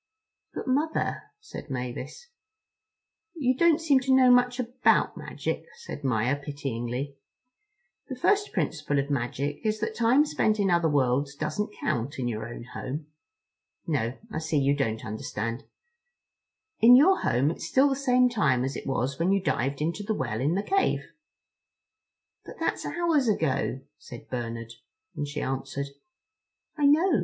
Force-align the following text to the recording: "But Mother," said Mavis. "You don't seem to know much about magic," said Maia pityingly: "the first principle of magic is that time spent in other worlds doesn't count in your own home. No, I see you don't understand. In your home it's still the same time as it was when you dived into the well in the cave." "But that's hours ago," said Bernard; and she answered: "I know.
"But 0.55 0.67
Mother," 0.67 1.21
said 1.39 1.69
Mavis. 1.69 2.29
"You 3.35 3.55
don't 3.55 3.79
seem 3.79 3.99
to 3.99 4.15
know 4.15 4.31
much 4.31 4.59
about 4.59 5.15
magic," 5.15 5.65
said 5.75 6.03
Maia 6.03 6.35
pityingly: 6.37 7.17
"the 8.09 8.15
first 8.15 8.51
principle 8.51 8.97
of 8.97 9.11
magic 9.11 9.63
is 9.63 9.79
that 9.79 9.93
time 9.93 10.25
spent 10.25 10.59
in 10.59 10.71
other 10.71 10.89
worlds 10.89 11.35
doesn't 11.35 11.75
count 11.79 12.17
in 12.17 12.27
your 12.27 12.47
own 12.47 12.63
home. 12.73 13.11
No, 13.85 14.17
I 14.31 14.39
see 14.39 14.57
you 14.57 14.75
don't 14.75 15.05
understand. 15.05 15.65
In 16.79 16.95
your 16.95 17.19
home 17.19 17.51
it's 17.51 17.67
still 17.67 17.87
the 17.89 17.95
same 17.95 18.27
time 18.27 18.63
as 18.63 18.75
it 18.75 18.87
was 18.87 19.19
when 19.19 19.31
you 19.31 19.39
dived 19.39 19.81
into 19.83 20.01
the 20.01 20.15
well 20.15 20.41
in 20.41 20.55
the 20.55 20.63
cave." 20.63 21.11
"But 22.43 22.57
that's 22.59 22.87
hours 22.87 23.27
ago," 23.27 23.81
said 23.99 24.31
Bernard; 24.31 24.73
and 25.15 25.27
she 25.27 25.41
answered: 25.43 25.89
"I 26.75 26.87
know. 26.87 27.19